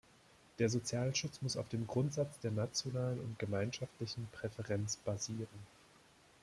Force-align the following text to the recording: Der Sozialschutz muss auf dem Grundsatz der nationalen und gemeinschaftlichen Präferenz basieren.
Der 0.57 0.67
Sozialschutz 0.67 1.43
muss 1.43 1.55
auf 1.57 1.69
dem 1.69 1.85
Grundsatz 1.85 2.39
der 2.39 2.49
nationalen 2.49 3.19
und 3.19 3.37
gemeinschaftlichen 3.37 4.27
Präferenz 4.31 4.95
basieren. 4.97 5.47